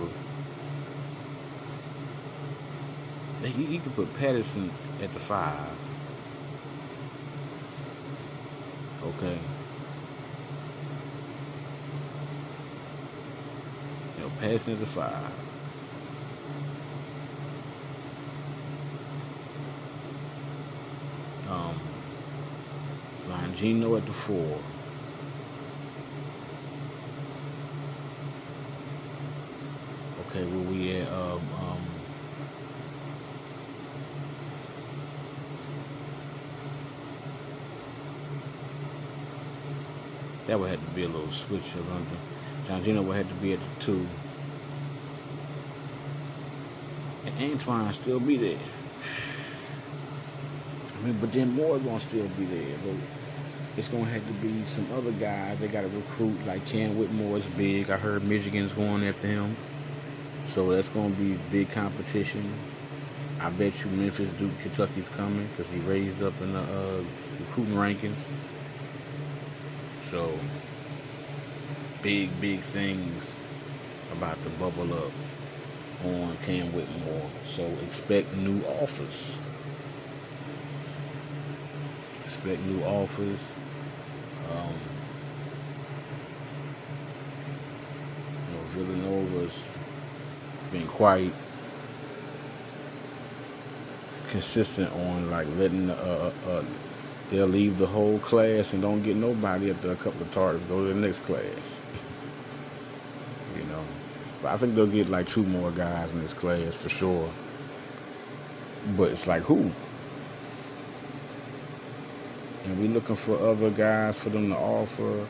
You, 3.44 3.66
you 3.66 3.80
could 3.80 3.96
put 3.96 4.14
Patterson 4.16 4.72
at 5.02 5.14
the 5.14 5.20
five. 5.20 5.70
Okay. 9.04 9.38
You 14.18 14.24
know, 14.24 14.32
passing 14.40 14.74
at 14.74 14.80
the 14.80 14.86
five. 14.88 15.32
Um, 21.48 21.80
Longino 23.56 23.98
at 23.98 24.06
the 24.06 24.12
four. 24.12 24.60
Okay, 30.28 30.44
where 30.44 30.70
we 30.70 30.92
at? 30.98 31.08
Um, 31.08 31.42
um, 31.62 31.78
that 40.48 40.60
would 40.60 40.70
have 40.70 40.86
to 40.86 40.92
be 40.94 41.04
a 41.04 41.08
little 41.08 41.32
switch 41.32 41.62
or 41.62 41.84
something. 41.88 42.20
Longino 42.68 43.06
would 43.06 43.16
have 43.16 43.30
to 43.30 43.36
be 43.36 43.54
at 43.54 43.60
the 43.60 43.66
two. 43.80 44.06
And 47.26 47.54
Antoine 47.54 47.94
still 47.94 48.20
be 48.20 48.36
there. 48.36 48.60
I 51.00 51.06
mean, 51.06 51.18
but 51.22 51.32
then 51.32 51.56
Moore 51.56 51.80
gonna 51.80 52.02
still 52.02 52.28
be 52.28 52.44
there. 52.44 52.76
But 52.84 52.96
it's 53.78 53.88
gonna 53.90 54.06
have 54.06 54.26
to 54.26 54.34
be 54.34 54.64
some 54.64 54.88
other 54.94 55.12
guys 55.12 55.60
they 55.60 55.68
gotta 55.68 55.90
recruit. 55.90 56.36
Like 56.46 56.66
Cam 56.66 56.98
Whitmore 56.98 57.38
is 57.38 57.48
big. 57.50 57.90
I 57.90 57.98
heard 57.98 58.24
Michigan's 58.24 58.72
going 58.72 59.06
after 59.06 59.28
him. 59.28 59.56
So 60.48 60.72
that's 60.72 60.90
gonna 60.90 61.14
be 61.16 61.38
big 61.52 61.70
competition. 61.72 62.54
I 63.40 63.50
bet 63.50 63.84
you 63.84 63.92
Memphis, 63.92 64.30
Duke, 64.32 64.58
Kentucky's 64.62 65.10
coming 65.10 65.48
because 65.48 65.70
he 65.72 65.80
raised 65.80 66.24
up 66.24 66.34
in 66.42 66.54
the 66.54 66.60
uh, 66.60 67.04
recruiting 67.40 67.76
rankings. 67.76 68.18
So 70.04 70.40
big, 72.02 72.30
big 72.40 72.62
things 72.62 73.32
about 74.12 74.42
to 74.44 74.50
bubble 74.52 74.94
up 74.94 75.12
on 76.06 76.38
Cam 76.44 76.72
Whitmore. 76.72 77.30
So 77.46 77.64
expect 77.86 78.34
new 78.38 78.64
offers. 78.82 79.38
Expect 82.24 82.62
new 82.62 82.82
offers. 82.84 83.54
Um, 84.56 84.74
you 88.48 88.56
know, 88.56 88.64
Villanova's 88.70 89.68
been 90.72 90.88
quite 90.88 91.34
consistent 94.30 94.92
on 94.94 95.32
like 95.32 95.48
letting 95.58 95.90
uh, 95.90 96.32
uh, 96.46 96.50
uh, 96.50 96.64
they'll 97.30 97.48
leave 97.48 97.78
the 97.78 97.86
whole 97.86 98.20
class 98.20 98.74
and 98.74 98.82
don't 98.82 99.02
get 99.02 99.16
nobody 99.16 99.72
after 99.72 99.92
a 99.92 99.96
couple 99.96 100.22
of 100.22 100.32
targets. 100.32 100.66
Go 100.66 100.86
to 100.86 100.94
the 100.94 101.00
next 101.00 101.20
class. 101.20 101.42
you 103.58 103.64
know, 103.64 103.84
but 104.42 104.54
I 104.54 104.58
think 104.58 104.76
they'll 104.76 104.88
get 104.88 105.10
like 105.10 105.28
two 105.28 105.44
more 105.44 105.72
guys 105.72 106.12
in 106.12 106.22
this 106.22 106.34
class 106.34 106.76
for 106.76 106.90
sure. 106.90 107.30
But 108.98 109.12
it's 109.12 109.28
like 109.28 109.44
who? 109.44 109.72
And 112.66 112.80
we're 112.80 112.90
looking 112.90 113.16
for 113.16 113.38
other 113.40 113.70
guys 113.70 114.20
for 114.20 114.30
them 114.30 114.50
to 114.50 114.58
offer. 114.58 115.28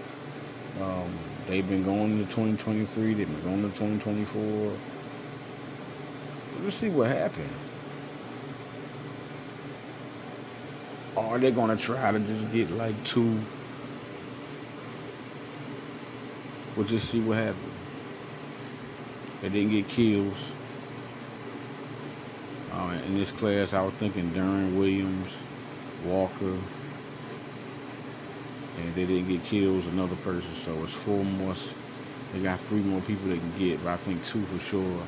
Um, 0.81 1.11
they've 1.47 1.67
been 1.67 1.83
going 1.83 2.17
to 2.17 2.23
2023. 2.23 3.13
They've 3.13 3.27
been 3.27 3.43
going 3.43 3.61
to 3.61 3.77
2024. 3.77 4.77
Let's 6.63 6.77
see 6.77 6.89
what 6.89 7.07
happens. 7.07 7.51
Are 11.17 11.37
they 11.37 11.51
gonna 11.51 11.77
try 11.77 12.11
to 12.11 12.19
just 12.19 12.51
get 12.51 12.69
like 12.71 13.01
two. 13.03 13.39
We'll 16.75 16.85
just 16.85 17.09
see 17.09 17.21
what 17.21 17.37
happens. 17.37 17.73
They 19.41 19.49
didn't 19.49 19.71
get 19.71 19.87
kills. 19.87 20.51
Uh, 22.71 22.97
in 23.05 23.17
this 23.17 23.31
class, 23.31 23.73
I 23.73 23.81
was 23.81 23.93
thinking 23.93 24.29
Darren 24.31 24.77
Williams, 24.77 25.31
Walker, 26.03 26.57
and 28.77 28.95
they 28.95 29.05
didn't 29.05 29.27
get 29.27 29.43
kills. 29.43 29.85
Another 29.87 30.15
person, 30.17 30.53
so 30.53 30.73
it's 30.83 30.93
four 30.93 31.23
more. 31.23 31.55
They 32.33 32.39
got 32.39 32.59
three 32.59 32.81
more 32.81 33.01
people 33.01 33.29
they 33.29 33.37
can 33.37 33.57
get, 33.57 33.83
but 33.83 33.91
I 33.91 33.97
think 33.97 34.23
two 34.23 34.41
for 34.43 34.59
sure. 34.59 35.01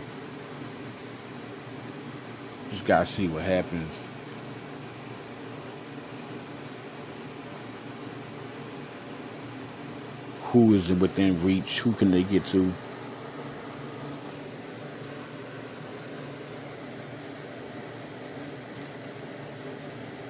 Just 2.69 2.85
gotta 2.85 3.05
see 3.05 3.27
what 3.27 3.43
happens. 3.43 4.07
Who 10.51 10.73
is 10.73 10.89
it 10.89 10.99
within 10.99 11.43
reach? 11.43 11.81
Who 11.81 11.91
can 11.91 12.11
they 12.11 12.23
get 12.23 12.45
to? 12.47 12.73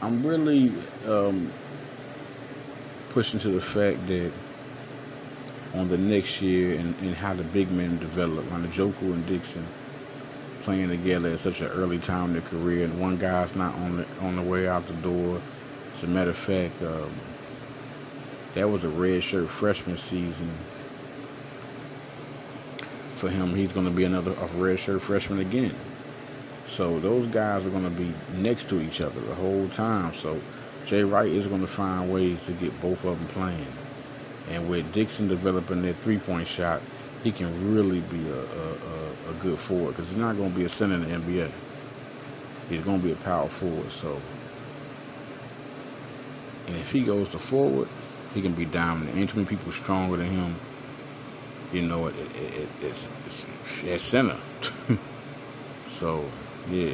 I'm 0.02 0.26
really 0.26 0.72
um, 1.06 1.52
pushing 3.18 3.40
to 3.40 3.50
the 3.50 3.60
fact 3.60 4.06
that 4.06 4.32
on 5.74 5.90
the 5.90 5.98
next 5.98 6.40
year 6.40 6.80
and, 6.80 6.94
and 7.00 7.16
how 7.16 7.34
the 7.34 7.42
big 7.46 7.72
men 7.72 7.98
develop, 7.98 8.46
on 8.52 8.62
the 8.62 8.68
Njoku 8.68 9.12
and 9.12 9.26
Dixon 9.26 9.66
playing 10.60 10.90
together 10.90 11.30
at 11.30 11.40
such 11.40 11.62
an 11.62 11.68
early 11.70 11.98
time 11.98 12.26
in 12.26 12.34
their 12.34 12.44
career, 12.44 12.86
and 12.86 13.02
one 13.02 13.18
guy's 13.18 13.56
not 13.56 13.74
on 13.74 13.98
the 13.98 14.06
on 14.22 14.36
the 14.36 14.42
way 14.44 14.68
out 14.68 14.86
the 14.86 14.94
door. 14.94 15.42
As 15.96 16.04
a 16.04 16.08
matter 16.08 16.30
of 16.30 16.38
fact, 16.38 16.80
um, 16.84 17.10
that 18.54 18.70
was 18.70 18.84
a 18.84 18.90
red 18.90 19.24
shirt 19.24 19.50
freshman 19.50 19.98
season 19.98 20.52
for 23.16 23.30
him. 23.30 23.56
He's 23.56 23.72
going 23.72 23.88
to 23.88 23.92
be 23.92 24.04
another 24.04 24.34
a 24.34 24.46
red 24.62 24.78
shirt 24.78 25.02
freshman 25.02 25.40
again. 25.40 25.74
So 26.68 27.00
those 27.00 27.26
guys 27.30 27.66
are 27.66 27.72
going 27.72 27.84
to 27.84 27.90
be 27.90 28.14
next 28.36 28.70
to 28.70 28.80
each 28.80 29.02
other 29.02 29.20
the 29.22 29.34
whole 29.34 29.68
time. 29.70 30.14
So 30.14 30.40
Jay 30.88 31.04
Wright 31.04 31.30
is 31.30 31.46
going 31.46 31.62
to 31.62 31.68
find 31.68 32.12
ways 32.12 32.46
to 32.48 32.54
get 32.54 32.80
both 32.82 33.06
of 33.06 33.20
them 33.20 33.28
playing. 33.28 33.68
And 34.50 34.68
with 34.68 34.92
Dixon 34.92 35.28
developing 35.28 35.84
that 35.84 35.98
three-point 35.98 36.48
shot, 36.48 36.82
he 37.24 37.32
can 37.32 37.74
really 37.74 38.00
be 38.02 38.28
a, 38.30 38.40
a, 38.40 39.32
a, 39.32 39.34
good 39.40 39.60
forward 39.60 39.92
because 39.92 40.10
he's 40.10 40.18
not 40.18 40.38
going 40.38 40.52
to 40.52 40.58
be 40.58 40.64
a 40.64 40.70
center 40.70 40.96
in 40.96 41.02
the 41.02 41.08
NBA. 41.18 41.52
He's 42.70 42.82
going 42.82 43.02
to 43.02 43.06
be 43.06 43.12
a 43.12 43.18
power 43.18 43.48
forward. 43.48 43.92
So, 43.92 44.20
and 46.68 46.78
if 46.78 46.92
he 46.92 47.02
goes 47.02 47.30
to 47.30 47.40
forward, 47.40 47.88
he 48.34 48.42
can 48.42 48.54
be 48.54 48.66
dominant. 48.66 49.18
Ain't 49.18 49.30
too 49.30 49.38
many 49.38 49.50
people 49.50 49.72
stronger 49.72 50.18
than 50.18 50.28
him 50.28 50.56
you 51.74 51.82
know, 51.82 52.08
it, 52.08 52.16
it, 52.16 52.54
it 52.82 53.08
it's, 53.26 53.46
it's 53.84 54.04
center. 54.04 54.38
so, 55.90 56.26
yeah. 56.70 56.94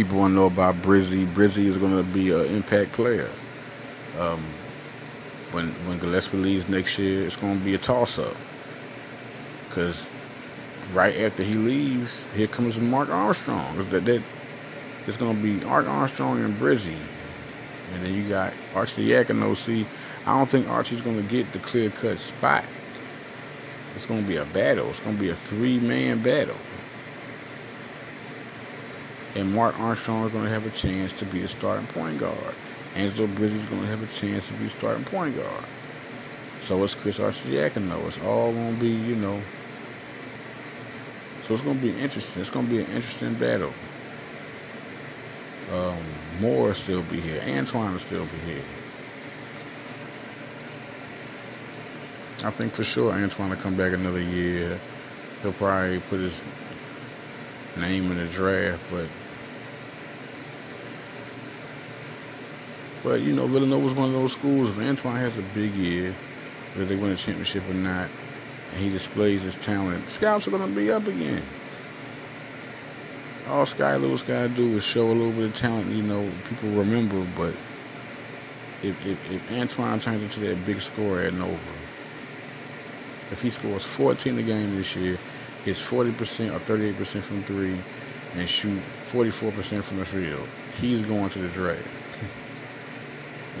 People 0.00 0.20
want 0.20 0.30
to 0.30 0.34
know 0.34 0.46
about 0.46 0.76
Brizzi. 0.76 1.26
Brizzi 1.26 1.66
is 1.66 1.76
going 1.76 1.94
to 1.94 2.02
be 2.02 2.32
an 2.32 2.46
impact 2.46 2.92
player. 2.92 3.28
Um, 4.18 4.42
when 5.52 5.72
when 5.86 5.98
Gillespie 5.98 6.38
leaves 6.38 6.70
next 6.70 6.98
year, 6.98 7.26
it's 7.26 7.36
going 7.36 7.58
to 7.58 7.62
be 7.62 7.74
a 7.74 7.78
toss 7.78 8.18
up. 8.18 8.34
Because 9.68 10.06
right 10.94 11.14
after 11.18 11.42
he 11.42 11.52
leaves, 11.52 12.26
here 12.34 12.46
comes 12.46 12.80
Mark 12.80 13.10
Armstrong. 13.10 13.76
That, 13.90 14.06
that 14.06 14.22
it's 15.06 15.18
going 15.18 15.36
to 15.36 15.42
be 15.42 15.62
Mark 15.66 15.86
Armstrong 15.86 16.42
and 16.42 16.54
Brizzi, 16.54 16.96
and 17.92 18.02
then 18.02 18.14
you 18.14 18.26
got 18.26 18.54
Archie 18.74 19.06
Diacono. 19.06 19.54
See, 19.54 19.84
I 20.24 20.38
don't 20.38 20.48
think 20.48 20.66
Archie's 20.70 21.02
going 21.02 21.18
to 21.18 21.28
get 21.28 21.52
the 21.52 21.58
clear 21.58 21.90
cut 21.90 22.18
spot. 22.20 22.64
It's 23.94 24.06
going 24.06 24.22
to 24.22 24.26
be 24.26 24.36
a 24.36 24.46
battle. 24.46 24.88
It's 24.88 25.00
going 25.00 25.16
to 25.16 25.22
be 25.22 25.28
a 25.28 25.34
three 25.34 25.78
man 25.78 26.22
battle. 26.22 26.56
And 29.34 29.52
Mark 29.54 29.78
Armstrong 29.78 30.26
is 30.26 30.32
going 30.32 30.44
to 30.44 30.50
have 30.50 30.66
a 30.66 30.70
chance 30.70 31.12
to 31.14 31.24
be 31.24 31.40
the 31.40 31.48
starting 31.48 31.86
point 31.86 32.18
guard. 32.18 32.54
Angelo 32.96 33.28
Brizzi 33.28 33.54
is 33.54 33.64
going 33.66 33.82
to 33.82 33.88
have 33.88 34.02
a 34.02 34.12
chance 34.12 34.48
to 34.48 34.54
be 34.54 34.64
the 34.64 34.70
starting 34.70 35.04
point 35.04 35.36
guard. 35.36 35.64
So 36.62 36.82
it's 36.82 36.94
Chris 36.94 37.18
Arcidiacono. 37.18 38.06
It's 38.08 38.20
all 38.22 38.52
going 38.52 38.74
to 38.74 38.80
be, 38.80 38.90
you 38.90 39.16
know. 39.16 39.40
So 41.46 41.54
it's 41.54 41.62
going 41.62 41.76
to 41.76 41.82
be 41.82 41.98
interesting. 42.00 42.40
It's 42.40 42.50
going 42.50 42.66
to 42.66 42.70
be 42.70 42.80
an 42.80 42.86
interesting 42.86 43.34
battle. 43.34 43.72
Um, 45.72 45.98
Moore 46.40 46.68
will 46.68 46.74
still 46.74 47.02
be 47.02 47.20
here. 47.20 47.40
Antoine 47.46 47.92
will 47.92 48.00
still 48.00 48.24
be 48.26 48.52
here. 48.52 48.64
I 52.42 52.50
think 52.50 52.72
for 52.72 52.84
sure 52.84 53.12
Antoine 53.12 53.50
will 53.50 53.56
come 53.56 53.76
back 53.76 53.92
another 53.92 54.20
year. 54.20 54.78
He'll 55.42 55.52
probably 55.52 56.00
put 56.00 56.20
his 56.20 56.40
name 57.76 58.10
in 58.10 58.18
the 58.18 58.26
draft, 58.26 58.82
but 58.90 59.06
but 63.02 63.20
you 63.20 63.34
know 63.34 63.46
Villanova's 63.46 63.94
one 63.94 64.08
of 64.08 64.14
those 64.14 64.32
schools. 64.32 64.70
If 64.70 64.78
Antoine 64.78 65.16
has 65.16 65.38
a 65.38 65.42
big 65.54 65.72
year, 65.74 66.14
whether 66.74 66.86
they 66.86 66.96
win 66.96 67.12
a 67.12 67.16
championship 67.16 67.68
or 67.68 67.74
not, 67.74 68.08
and 68.72 68.80
he 68.80 68.90
displays 68.90 69.42
his 69.42 69.56
talent, 69.56 70.08
scouts 70.08 70.46
are 70.46 70.50
going 70.50 70.68
to 70.68 70.74
be 70.74 70.90
up 70.90 71.06
again. 71.06 71.42
All 73.48 73.66
Sky 73.66 73.96
Lewis 73.96 74.22
got 74.22 74.42
to 74.42 74.48
do 74.48 74.76
is 74.76 74.84
show 74.84 75.06
a 75.06 75.12
little 75.12 75.32
bit 75.32 75.46
of 75.46 75.56
talent. 75.56 75.88
You 75.90 76.02
know, 76.02 76.30
people 76.48 76.68
remember, 76.70 77.26
but 77.36 77.54
if, 78.82 79.06
if, 79.06 79.32
if 79.32 79.52
Antoine 79.52 79.98
turns 79.98 80.22
into 80.22 80.40
that 80.40 80.64
big 80.66 80.80
scorer 80.80 81.22
at 81.22 81.34
Nova, 81.34 81.58
if 83.32 83.42
he 83.42 83.50
scores 83.50 83.84
14 83.84 84.38
a 84.38 84.42
game 84.42 84.76
this 84.76 84.94
year, 84.94 85.18
hits 85.64 85.82
40% 85.82 86.54
or 86.54 86.60
38% 86.60 87.22
from 87.22 87.42
three, 87.42 87.76
and 88.36 88.48
shoot 88.48 88.78
44% 89.00 89.84
from 89.84 89.98
the 89.98 90.06
field, 90.06 90.46
he's 90.80 91.02
going 91.02 91.28
to 91.30 91.38
the 91.40 91.48
draft. 91.48 91.99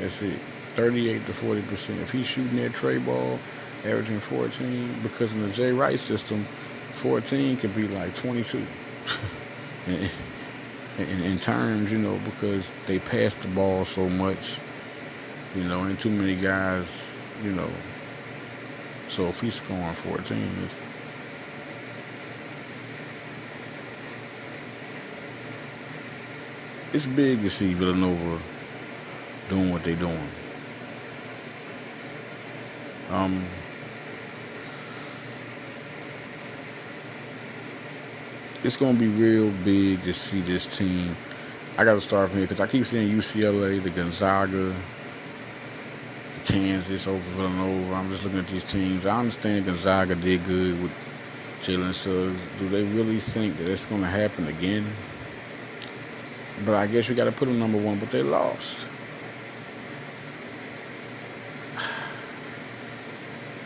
That's 0.00 0.22
it. 0.22 0.38
38 0.74 1.26
to 1.26 1.32
40%. 1.32 2.00
If 2.00 2.12
he's 2.12 2.26
shooting 2.26 2.56
that 2.56 2.72
tray 2.72 2.98
ball, 2.98 3.38
averaging 3.84 4.20
14, 4.20 4.94
because 5.02 5.32
in 5.32 5.42
the 5.42 5.50
Jay 5.50 5.72
Wright 5.72 6.00
system, 6.00 6.44
14 6.92 7.58
can 7.58 7.70
be 7.72 7.86
like 7.88 8.14
22. 8.16 8.58
in, 9.86 10.08
in, 10.98 11.22
in, 11.22 11.38
terms, 11.38 11.92
you 11.92 11.98
know, 11.98 12.18
because 12.24 12.64
they 12.86 12.98
pass 12.98 13.34
the 13.34 13.48
ball 13.48 13.84
so 13.84 14.08
much, 14.08 14.56
you 15.54 15.64
know, 15.64 15.84
and 15.84 15.98
too 15.98 16.10
many 16.10 16.34
guys, 16.34 17.18
you 17.42 17.52
know. 17.52 17.68
So 19.08 19.26
if 19.26 19.40
he's 19.40 19.56
scoring 19.56 19.92
14, 19.92 20.68
it's 26.92 27.06
big 27.06 27.42
to 27.42 27.50
see 27.50 27.74
Villanova 27.74 28.40
doing 29.50 29.70
what 29.70 29.84
they're 29.84 29.96
doing. 29.96 30.28
Um, 33.10 33.44
it's 38.62 38.76
going 38.76 38.94
to 38.94 39.00
be 39.00 39.08
real 39.08 39.50
big 39.64 40.02
to 40.04 40.14
see 40.14 40.40
this 40.40 40.64
team. 40.78 41.14
I 41.76 41.84
got 41.84 41.94
to 41.94 42.00
start 42.00 42.30
from 42.30 42.38
here 42.38 42.46
because 42.46 42.60
I 42.60 42.70
keep 42.70 42.86
seeing 42.86 43.10
UCLA, 43.10 43.82
the 43.82 43.90
Gonzaga, 43.90 44.74
Kansas 46.44 47.06
over 47.06 47.18
Villanova. 47.18 47.94
I'm 47.94 48.10
just 48.10 48.24
looking 48.24 48.38
at 48.38 48.46
these 48.46 48.64
teams. 48.64 49.06
I 49.06 49.18
understand 49.18 49.66
Gonzaga 49.66 50.14
did 50.14 50.44
good 50.44 50.80
with 50.80 50.92
Jalen 51.62 51.94
Suggs. 51.94 52.40
Do 52.58 52.68
they 52.68 52.84
really 52.84 53.18
think 53.18 53.58
that 53.58 53.66
it's 53.66 53.84
going 53.84 54.02
to 54.02 54.08
happen 54.08 54.46
again? 54.46 54.86
But 56.64 56.74
I 56.74 56.86
guess 56.86 57.08
you 57.08 57.14
got 57.14 57.24
to 57.24 57.32
put 57.32 57.46
them 57.46 57.58
number 57.58 57.78
one, 57.78 57.98
but 57.98 58.10
they 58.10 58.22
lost. 58.22 58.86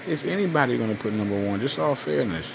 Is 0.07 0.25
anybody 0.25 0.77
going 0.77 0.95
to 0.95 1.03
put 1.03 1.14
number 1.14 1.40
one? 1.49 1.61
Just 1.61 1.79
all 1.79 1.95
fairness. 1.95 2.55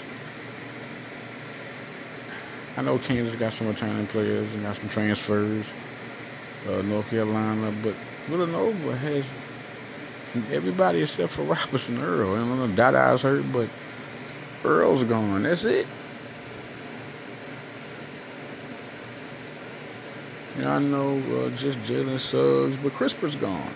I 2.76 2.82
know 2.82 2.98
Kansas 2.98 3.34
got 3.34 3.52
some 3.52 3.66
returning 3.66 4.06
players 4.06 4.52
and 4.54 4.62
got 4.62 4.76
some 4.76 4.88
transfers. 4.88 5.66
Uh, 6.68 6.82
North 6.82 7.08
Carolina, 7.10 7.72
but 7.82 7.94
Villanova 8.26 8.96
has 8.96 9.32
everybody 10.52 11.02
except 11.02 11.32
for 11.32 11.42
Robinson 11.42 12.00
Earl. 12.00 12.34
I 12.34 12.38
don't 12.38 12.58
know 12.58 12.68
Dada's 12.68 13.22
hurt, 13.22 13.44
but 13.52 13.68
Earl's 14.64 15.02
gone. 15.04 15.42
That's 15.42 15.64
it. 15.64 15.86
I 20.58 20.78
know 20.78 21.16
uh, 21.16 21.50
just 21.56 21.78
Jalen 21.80 22.20
Suggs, 22.20 22.76
but 22.76 22.92
Kispert's 22.92 23.36
gone. 23.36 23.72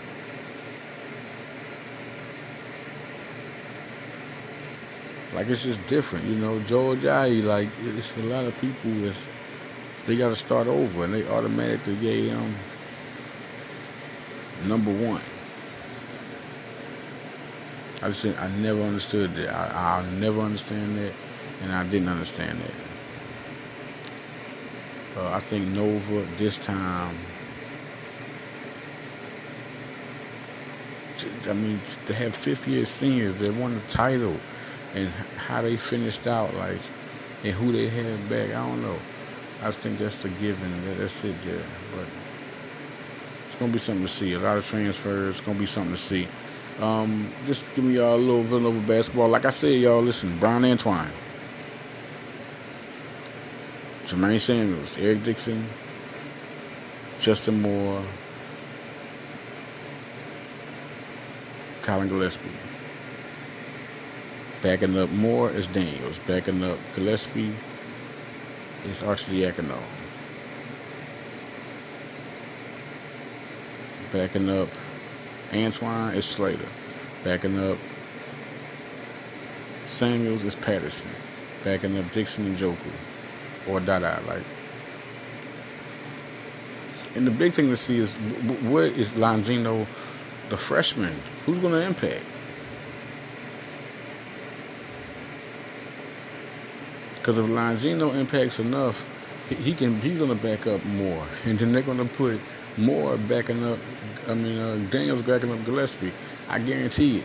Like 5.34 5.48
it's 5.48 5.64
just 5.64 5.84
different, 5.88 6.24
you 6.26 6.36
know. 6.36 6.58
Ayayi, 6.58 7.42
like 7.42 7.68
it's 7.96 8.16
a 8.16 8.20
lot 8.20 8.44
of 8.44 8.58
people 8.60 8.90
is 9.04 9.16
they 10.06 10.16
got 10.16 10.28
to 10.28 10.36
start 10.36 10.68
over, 10.68 11.04
and 11.04 11.12
they 11.12 11.26
automatically 11.28 11.96
get 11.96 12.24
him 12.24 12.54
number 14.66 14.92
one. 14.92 15.20
I 18.00 18.08
just 18.08 18.26
I 18.38 18.48
never 18.58 18.82
understood 18.82 19.34
that. 19.34 19.48
I, 19.48 19.98
I'll 19.98 20.10
never 20.12 20.40
understand 20.40 20.98
that, 20.98 21.12
and 21.62 21.72
I 21.72 21.84
didn't 21.84 22.08
understand 22.08 22.60
that. 22.60 22.74
Uh, 25.16 25.30
I 25.32 25.40
think 25.40 25.66
Nova 25.68 26.24
this 26.36 26.58
time. 26.58 27.16
I 31.48 31.52
mean, 31.54 31.80
to 32.06 32.14
have 32.14 32.36
fifth 32.36 32.68
year 32.68 32.86
seniors 32.86 33.34
that 33.36 33.54
won 33.54 33.74
the 33.74 33.80
title 33.82 34.36
and 34.94 35.08
how 35.36 35.62
they 35.62 35.76
finished 35.76 36.26
out, 36.26 36.54
like, 36.54 36.80
and 37.42 37.52
who 37.52 37.72
they 37.72 37.88
had 37.88 38.28
back, 38.28 38.50
I 38.50 38.66
don't 38.66 38.82
know. 38.82 38.96
I 39.62 39.66
just 39.66 39.80
think 39.80 39.98
that's 39.98 40.22
the 40.22 40.28
given. 40.28 40.70
That's 40.98 41.24
it 41.24 41.40
there. 41.42 41.62
But 41.94 42.06
it's 43.48 43.58
gonna 43.58 43.72
be 43.72 43.78
something 43.78 44.06
to 44.06 44.12
see. 44.12 44.32
A 44.34 44.38
lot 44.38 44.58
of 44.58 44.66
transfers. 44.66 45.36
It's 45.36 45.46
gonna 45.46 45.58
be 45.58 45.66
something 45.66 45.94
to 45.94 46.00
see. 46.00 46.26
Um, 46.80 47.28
just 47.46 47.64
give 47.74 47.84
me 47.84 47.94
y'all 47.94 48.14
a 48.14 48.16
little 48.16 48.42
Villanova 48.42 48.80
basketball. 48.86 49.28
Like 49.28 49.44
I 49.44 49.50
said, 49.50 49.80
y'all 49.80 50.02
listen. 50.02 50.38
Bryan 50.38 50.64
Antoine. 50.64 51.10
Jermaine 54.06 54.38
Samuels, 54.38 54.98
Eric 54.98 55.22
Dixon, 55.22 55.64
Justin 57.20 57.62
Moore, 57.62 58.02
Colin 61.82 62.08
Gillespie. 62.08 62.63
Backing 64.64 64.96
up 64.98 65.10
Moore 65.10 65.50
is 65.50 65.66
Daniels. 65.66 66.18
Backing 66.20 66.64
up 66.64 66.78
Gillespie 66.96 67.52
is 68.88 69.02
Arcidiacono. 69.02 69.78
Backing 74.10 74.48
up 74.48 74.70
Antoine 75.52 76.14
is 76.14 76.24
Slater. 76.24 76.66
Backing 77.24 77.58
up 77.58 77.76
Samuels 79.84 80.42
is 80.42 80.54
Patterson. 80.54 81.10
Backing 81.62 81.98
up 81.98 82.10
Dixon 82.12 82.46
and 82.46 82.56
Joku 82.56 82.78
or 83.68 83.80
Dada. 83.80 84.22
Like, 84.26 84.44
and 87.14 87.26
the 87.26 87.30
big 87.30 87.52
thing 87.52 87.68
to 87.68 87.76
see 87.76 87.98
is 87.98 88.14
what 88.64 88.84
is 88.84 89.10
Longino, 89.10 89.86
the 90.48 90.56
freshman, 90.56 91.14
who's 91.44 91.58
going 91.58 91.74
to 91.74 91.82
impact? 91.82 92.24
Because 97.24 97.38
if 97.38 97.46
Longino 97.46 98.14
impacts 98.14 98.58
enough, 98.58 99.02
he, 99.48 99.72
can 99.72 99.98
he's 100.02 100.18
to 100.18 100.34
back 100.34 100.66
up 100.66 100.84
Moore, 100.84 101.24
and 101.46 101.58
then 101.58 101.72
they're 101.72 101.80
to 101.96 102.04
put 102.04 102.38
Moore 102.76 103.16
backing 103.16 103.64
up. 103.64 103.78
I 104.28 104.34
mean, 104.34 104.58
uh, 104.58 104.76
Daniels 104.90 105.22
backing 105.22 105.50
up 105.50 105.64
Gillespie. 105.64 106.12
I 106.50 106.58
guarantee 106.58 107.20
it. 107.20 107.24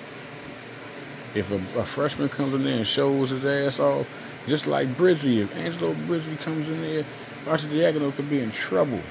If 1.36 1.52
a, 1.52 1.56
a, 1.78 1.84
freshman 1.84 2.30
comes 2.30 2.54
in 2.54 2.64
there 2.64 2.78
and 2.78 2.88
shows 2.88 3.32
his 3.32 3.44
ass 3.44 3.82
off, 3.82 4.10
just 4.48 4.68
like 4.68 4.88
Brizzi, 4.88 5.42
if 5.42 5.58
Angelo 5.58 5.94
Brizzi 5.94 6.40
comes 6.40 6.70
in 6.70 6.82
there, 6.82 7.04
Archie 7.46 7.68
Arcidiacono 7.68 8.16
could 8.16 8.30
be 8.30 8.40
in 8.40 8.52
trouble. 8.52 9.02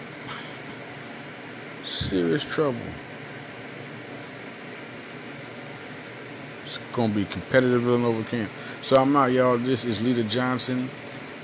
Serious 1.84 2.46
trouble. 2.46 2.80
It's 6.64 6.78
gonna 6.94 7.12
be 7.12 7.26
competitive 7.26 7.82
Villanova 7.82 8.24
camp. 8.24 8.50
So 8.80 8.96
I'm 8.96 9.14
out, 9.16 9.32
y'all. 9.32 9.58
This 9.58 9.84
is 9.84 10.02
Leader 10.02 10.22
Johnson. 10.22 10.88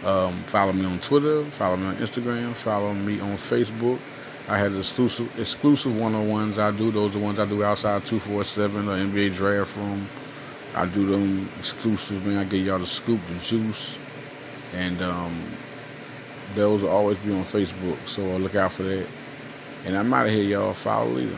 Um, 0.05 0.35
follow 0.45 0.73
me 0.73 0.85
on 0.85 0.99
Twitter. 1.01 1.43
Follow 1.45 1.77
me 1.77 1.87
on 1.87 1.97
Instagram. 1.97 2.53
Follow 2.55 2.95
me 2.95 3.21
on 3.21 3.33
Facebook. 3.33 3.99
I 4.49 4.57
had 4.57 4.73
exclusive 4.75 5.39
exclusive 5.39 5.99
one 5.99 6.15
on 6.15 6.29
ones 6.29 6.59
I 6.59 6.71
do. 6.71 6.91
Those 6.91 7.11
are 7.11 7.19
the 7.19 7.25
ones 7.25 7.41
I 7.41 7.47
do 7.47 7.65
outside 7.65 8.05
247 8.07 8.89
or 8.89 8.93
NBA 8.93 9.35
Draft 9.35 9.77
Room. 9.77 10.07
I 10.77 10.87
do 10.87 11.07
them 11.07 11.49
exclusive, 11.59 12.25
man. 12.25 12.39
I 12.39 12.45
get 12.45 12.65
y'all 12.65 12.79
the 12.79 12.87
scoop, 12.87 13.21
the 13.27 13.39
juice, 13.41 13.99
and 14.75 15.03
um, 15.03 15.43
those 16.55 16.83
will 16.83 16.91
always 16.91 17.19
be 17.19 17.33
on 17.33 17.43
Facebook. 17.43 17.97
So 18.07 18.23
look 18.23 18.55
out 18.55 18.73
for 18.73 18.85
that. 18.85 19.07
And 19.87 19.97
I'm 19.97 20.13
out 20.15 20.27
of 20.27 20.33
here, 20.33 20.45
y'all. 20.45 20.73
Follow 20.73 21.11
leader. 21.11 21.37